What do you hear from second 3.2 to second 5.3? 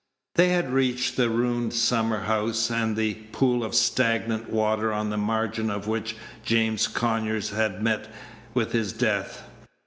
pool of stagnant water on the